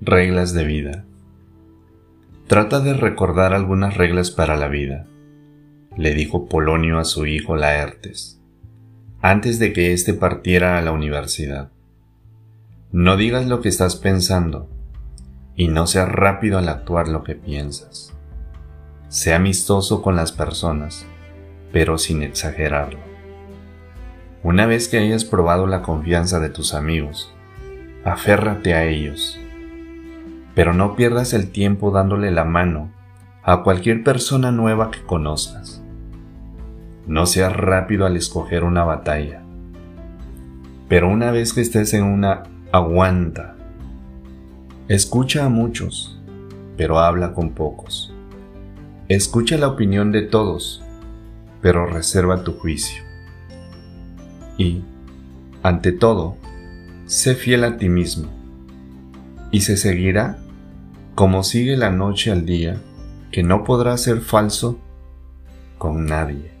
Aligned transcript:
Reglas 0.00 0.54
de 0.54 0.64
vida. 0.64 1.04
Trata 2.46 2.78
de 2.78 2.94
recordar 2.94 3.52
algunas 3.52 3.96
reglas 3.96 4.30
para 4.30 4.56
la 4.56 4.68
vida, 4.68 5.08
le 5.96 6.14
dijo 6.14 6.48
Polonio 6.48 7.00
a 7.00 7.04
su 7.04 7.26
hijo 7.26 7.56
Laertes, 7.56 8.40
antes 9.22 9.58
de 9.58 9.72
que 9.72 9.92
éste 9.92 10.14
partiera 10.14 10.78
a 10.78 10.82
la 10.82 10.92
universidad. 10.92 11.72
No 12.92 13.16
digas 13.16 13.48
lo 13.48 13.60
que 13.60 13.68
estás 13.68 13.96
pensando, 13.96 14.70
y 15.56 15.66
no 15.66 15.88
seas 15.88 16.08
rápido 16.08 16.58
al 16.58 16.68
actuar 16.68 17.08
lo 17.08 17.24
que 17.24 17.34
piensas. 17.34 18.14
Sea 19.08 19.34
amistoso 19.34 20.00
con 20.00 20.14
las 20.14 20.30
personas, 20.30 21.06
pero 21.72 21.98
sin 21.98 22.22
exagerarlo. 22.22 23.00
Una 24.44 24.66
vez 24.66 24.86
que 24.86 24.98
hayas 24.98 25.24
probado 25.24 25.66
la 25.66 25.82
confianza 25.82 26.38
de 26.38 26.50
tus 26.50 26.72
amigos, 26.72 27.34
aférrate 28.04 28.74
a 28.74 28.84
ellos 28.84 29.40
pero 30.58 30.74
no 30.74 30.96
pierdas 30.96 31.34
el 31.34 31.52
tiempo 31.52 31.92
dándole 31.92 32.32
la 32.32 32.44
mano 32.44 32.90
a 33.44 33.62
cualquier 33.62 34.02
persona 34.02 34.50
nueva 34.50 34.90
que 34.90 35.00
conozcas. 35.04 35.80
No 37.06 37.26
seas 37.26 37.56
rápido 37.56 38.06
al 38.06 38.16
escoger 38.16 38.64
una 38.64 38.82
batalla, 38.82 39.40
pero 40.88 41.08
una 41.10 41.30
vez 41.30 41.52
que 41.52 41.60
estés 41.60 41.94
en 41.94 42.02
una, 42.02 42.42
aguanta. 42.72 43.54
Escucha 44.88 45.44
a 45.44 45.48
muchos, 45.48 46.20
pero 46.76 46.98
habla 46.98 47.34
con 47.34 47.50
pocos. 47.50 48.12
Escucha 49.06 49.58
la 49.58 49.68
opinión 49.68 50.10
de 50.10 50.22
todos, 50.22 50.82
pero 51.62 51.86
reserva 51.86 52.42
tu 52.42 52.54
juicio. 52.54 53.04
Y, 54.56 54.82
ante 55.62 55.92
todo, 55.92 56.34
sé 57.06 57.36
fiel 57.36 57.62
a 57.62 57.76
ti 57.76 57.88
mismo, 57.88 58.26
y 59.52 59.60
se 59.60 59.76
seguirá 59.76 60.38
como 61.18 61.42
sigue 61.42 61.76
la 61.76 61.90
noche 61.90 62.30
al 62.30 62.46
día, 62.46 62.80
que 63.32 63.42
no 63.42 63.64
podrá 63.64 63.96
ser 63.98 64.20
falso 64.20 64.78
con 65.76 66.06
nadie. 66.06 66.57